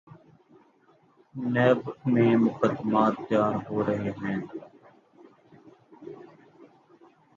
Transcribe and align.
NAB 1.35 1.79
میں 2.11 2.33
مقدمات 2.37 3.13
تیار 3.27 3.53
ہو 3.67 3.77
رہے 3.87 4.11
ہیں۔ 4.21 4.37